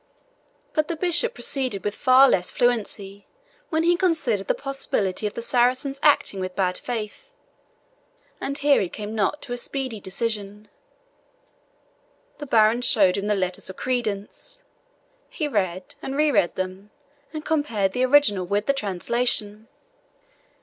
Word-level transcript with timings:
But 0.73 0.87
the 0.87 0.95
bishop 0.95 1.35
proceeded 1.35 1.83
with 1.83 1.93
far 1.93 2.27
less 2.27 2.49
fluency 2.49 3.27
when 3.69 3.83
he 3.83 3.95
considered 3.95 4.47
the 4.47 4.55
possibility 4.55 5.27
of 5.27 5.35
the 5.35 5.43
Saracen's 5.43 5.99
acting 6.01 6.39
with 6.39 6.55
bad 6.55 6.79
faith; 6.79 7.29
and 8.39 8.57
here 8.57 8.81
he 8.81 8.89
came 8.89 9.13
not 9.13 9.43
to 9.43 9.53
a 9.53 9.57
speedy 9.57 9.99
decision. 9.99 10.69
The 12.39 12.47
baron 12.47 12.81
showed 12.81 13.15
him 13.15 13.27
the 13.27 13.35
letters 13.35 13.69
of 13.69 13.75
credence. 13.77 14.63
He 15.29 15.47
read 15.47 15.93
and 16.01 16.15
re 16.17 16.31
read 16.31 16.55
them, 16.55 16.89
and 17.31 17.45
compared 17.45 17.91
the 17.91 18.03
original 18.03 18.47
with 18.47 18.65
the 18.65 18.73
translation. 18.73 19.67